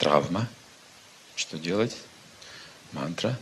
Травма. 0.00 0.48
Что 1.36 1.58
делать? 1.58 1.94
Мантра. 2.92 3.38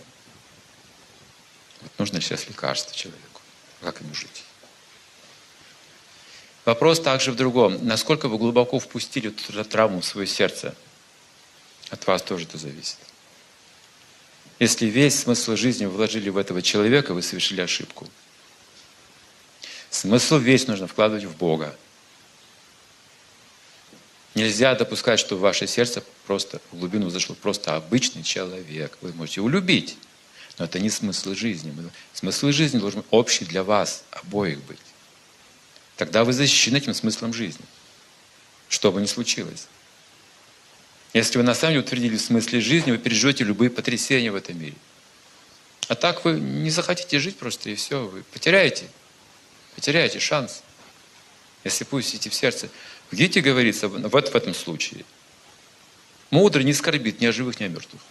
Вот 1.81 1.93
нужно 1.99 2.21
сейчас 2.21 2.49
лекарство 2.49 2.93
человеку. 2.93 3.41
Как 3.81 4.01
ему 4.01 4.13
жить? 4.13 4.43
Вопрос 6.65 7.01
также 7.01 7.31
в 7.31 7.37
другом. 7.37 7.87
Насколько 7.87 8.29
вы 8.29 8.39
глубоко 8.39 8.81
впустили 8.81 9.31
эту 9.31 9.65
травму 9.65 10.01
в 10.01 10.05
свое 10.05 10.27
сердце? 10.27 10.75
От 11.91 12.05
вас 12.09 12.23
тоже 12.23 12.45
это 12.45 12.59
зависит. 12.59 12.99
Если 14.59 14.87
весь 14.87 15.21
смысл 15.21 15.55
жизни 15.55 15.87
вы 15.87 15.93
вложили 15.93 16.29
в 16.29 16.37
этого 16.37 16.61
человека, 16.61 17.15
вы 17.15 17.23
совершили 17.23 17.61
ошибку. 17.61 18.09
Смысл 19.91 20.39
весь 20.39 20.67
нужно 20.67 20.89
вкладывать 20.89 21.25
в 21.25 21.37
Бога. 21.37 21.77
Нельзя 24.35 24.75
допускать, 24.75 25.19
что 25.19 25.37
в 25.37 25.41
ваше 25.41 25.67
сердце 25.67 26.03
просто 26.27 26.61
в 26.71 26.79
глубину 26.79 27.11
зашел 27.11 27.35
просто 27.35 27.77
обычный 27.77 28.23
человек. 28.23 28.97
Вы 29.01 29.13
можете 29.13 29.41
его 29.41 29.49
любить, 29.49 29.97
но 30.59 30.67
это 30.67 30.79
не 30.79 30.91
смысл 30.91 31.35
жизни. 31.35 31.73
Смысл 32.13 32.51
жизни 32.51 32.79
должен 32.79 33.05
общий 33.11 33.45
для 33.45 33.63
вас, 33.65 34.05
обоих 34.11 34.63
быть. 34.65 34.79
Тогда 35.97 36.25
вы 36.25 36.33
защищены 36.33 36.77
этим 36.77 36.95
смыслом 36.95 37.33
жизни, 37.33 37.65
что 38.69 38.93
бы 38.93 39.01
ни 39.01 39.07
случилось. 39.07 39.67
Если 41.15 41.39
вы 41.39 41.45
на 41.45 41.55
самом 41.55 41.73
деле 41.73 41.85
утвердили 41.85 42.17
в 42.17 42.21
смысле 42.21 42.61
жизни, 42.61 42.91
вы 42.91 42.99
переживете 42.99 43.45
любые 43.45 43.71
потрясения 43.71 44.31
в 44.31 44.37
этом 44.37 44.61
мире. 44.61 44.77
А 45.89 45.95
так 45.95 46.25
вы 46.25 46.39
не 46.39 46.71
захотите 46.71 47.19
жить 47.19 47.37
просто, 47.37 47.71
и 47.71 47.75
все, 47.75 48.07
вы 48.07 48.23
потеряете. 48.25 48.89
Потеряете 49.75 50.21
шанс. 50.21 50.63
Если 51.65 51.85
пустите 51.85 52.31
в 52.31 52.35
сердце. 52.35 52.69
Гите 53.11 53.41
говорится 53.41 53.89
вот 53.89 54.29
в 54.29 54.37
этом 54.37 54.55
случае. 54.55 55.05
Мудрый 56.31 56.65
не 56.65 56.73
скорбит 56.73 57.21
ни 57.21 57.27
о 57.27 57.33
живых, 57.33 57.59
ни 57.61 57.65
о 57.65 57.69
мертвых. 57.69 58.03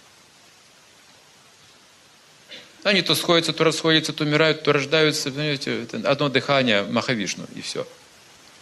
Они 2.83 3.01
то 3.01 3.15
сходятся, 3.15 3.53
то 3.53 3.63
расходятся, 3.63 4.13
то 4.13 4.23
умирают, 4.23 4.63
то 4.63 4.71
рождаются. 4.71 5.29
Понимаете, 5.29 5.83
это 5.83 6.09
одно 6.09 6.29
дыхание 6.29 6.83
Махавишну, 6.83 7.45
и 7.55 7.61
все. 7.61 7.87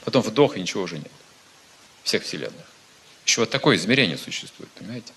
Потом 0.03 0.21
вдох, 0.23 0.57
и 0.57 0.61
ничего 0.61 0.83
уже 0.83 0.97
нет. 0.97 1.11
Всех 2.03 2.23
вселенных. 2.23 2.65
Еще 3.25 3.41
вот 3.41 3.49
такое 3.49 3.75
измерение 3.77 4.17
существует, 4.17 4.71
понимаете? 4.71 5.13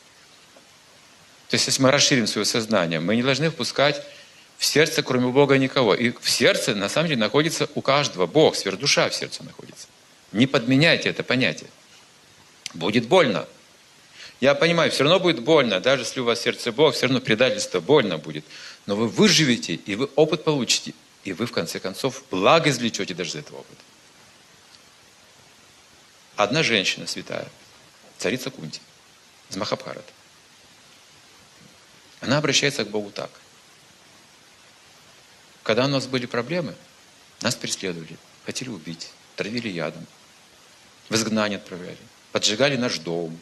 То 1.49 1.55
есть, 1.55 1.67
если 1.67 1.83
мы 1.83 1.91
расширим 1.91 2.27
свое 2.27 2.45
сознание, 2.45 3.01
мы 3.01 3.17
не 3.17 3.23
должны 3.23 3.51
впускать 3.51 4.03
в 4.59 4.65
сердце, 4.65 5.05
кроме 5.05 5.29
Бога, 5.29 5.57
никого. 5.57 5.95
И 5.95 6.11
в 6.11 6.29
сердце, 6.29 6.75
на 6.75 6.89
самом 6.89 7.09
деле, 7.09 7.21
находится 7.21 7.71
у 7.77 7.81
каждого 7.81 8.27
Бог, 8.27 8.57
сверхдуша 8.57 9.09
в 9.09 9.15
сердце 9.15 9.45
находится. 9.45 9.87
Не 10.33 10.49
подменяйте 10.49 11.09
это 11.09 11.23
понятие. 11.23 11.71
Будет 12.75 13.07
больно. 13.07 13.47
Я 14.41 14.57
понимаю, 14.57 14.91
все 14.91 15.05
равно 15.05 15.21
будет 15.21 15.41
больно, 15.41 15.81
даже 15.81 16.03
если 16.03 16.21
у 16.21 16.25
вас 16.25 16.41
сердце 16.41 16.73
Бог, 16.73 16.95
все 16.95 17.07
равно 17.07 17.21
предательство 17.21 17.81
больно 17.81 18.19
будет. 18.19 18.45
Но 18.87 18.97
вы 18.97 19.07
выживете, 19.07 19.75
и 19.75 19.95
вы 19.95 20.07
опыт 20.17 20.43
получите, 20.43 20.93
и 21.23 21.33
вы, 21.33 21.47
в 21.47 21.53
конце 21.53 21.79
концов, 21.79 22.25
благо 22.31 22.69
извлечете 22.69 23.15
даже 23.15 23.31
из 23.31 23.37
этого 23.37 23.61
опыта. 23.61 23.83
Одна 26.35 26.63
женщина 26.65 27.07
святая, 27.07 27.49
царица 28.19 28.51
Кунти, 28.51 28.81
из 29.51 29.57
Махабхарата, 29.57 30.13
она 32.21 32.39
обращается 32.39 32.85
к 32.85 32.91
Богу 32.91 33.13
так– 33.13 33.31
когда 35.69 35.85
у 35.85 35.89
нас 35.89 36.07
были 36.07 36.25
проблемы, 36.25 36.75
нас 37.43 37.55
преследовали, 37.55 38.17
хотели 38.47 38.71
убить, 38.71 39.11
травили 39.37 39.69
ядом, 39.69 40.07
в 41.11 41.15
изгнание 41.15 41.59
отправляли, 41.59 41.99
поджигали 42.33 42.79
наш 42.79 42.97
дом. 43.01 43.39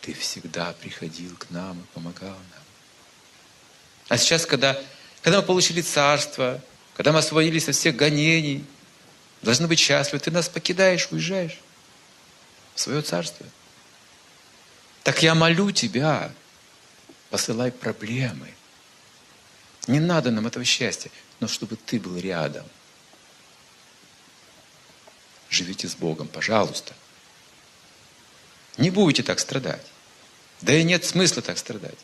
Ты 0.00 0.14
всегда 0.14 0.72
приходил 0.80 1.36
к 1.36 1.50
нам 1.50 1.78
и 1.78 1.84
помогал 1.92 2.30
нам. 2.30 2.62
А 4.08 4.16
сейчас, 4.16 4.46
когда, 4.46 4.80
когда 5.20 5.42
мы 5.42 5.46
получили 5.46 5.82
царство, 5.82 6.62
когда 6.94 7.12
мы 7.12 7.18
освободились 7.18 7.68
от 7.68 7.74
всех 7.74 7.94
гонений, 7.94 8.64
должны 9.42 9.66
быть 9.66 9.78
счастливы, 9.78 10.20
ты 10.20 10.30
нас 10.30 10.48
покидаешь, 10.48 11.08
уезжаешь 11.10 11.58
в 12.74 12.80
свое 12.80 13.02
царство. 13.02 13.44
Так 15.02 15.22
я 15.22 15.34
молю 15.34 15.72
тебя, 15.72 16.32
посылай 17.28 17.70
проблемы– 17.70 18.48
не 19.86 20.00
надо 20.00 20.30
нам 20.30 20.46
этого 20.46 20.64
счастья, 20.64 21.10
но 21.40 21.48
чтобы 21.48 21.76
ты 21.76 22.00
был 22.00 22.16
рядом. 22.16 22.66
Живите 25.50 25.88
с 25.88 25.94
Богом, 25.94 26.28
пожалуйста. 26.28 26.94
Не 28.76 28.90
будете 28.90 29.22
так 29.22 29.38
страдать. 29.38 29.86
Да 30.62 30.74
и 30.74 30.82
нет 30.82 31.04
смысла 31.04 31.42
так 31.42 31.58
страдать. 31.58 31.98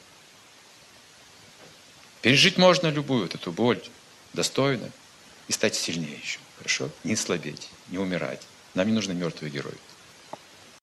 Пережить 2.23 2.59
можно 2.59 2.89
любую 2.89 3.23
вот 3.23 3.35
эту 3.35 3.51
боль 3.51 3.83
достойно 4.35 4.91
и 5.49 5.53
стать 5.53 5.75
сильнее 5.75 6.19
еще. 6.19 6.39
Хорошо? 6.59 6.91
Не 7.03 7.17
слабеть, 7.17 7.69
не 7.89 7.99
умирать. 7.99 8.43
Нам 8.75 8.87
не 8.87 8.93
нужны 8.93 9.15
мертвые 9.15 9.51
герои. 9.51 9.79